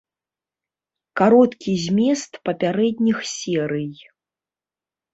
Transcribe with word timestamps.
Кароткі 1.21 1.71
змест 1.85 2.31
папярэдніх 2.49 3.17
серый. 3.37 3.89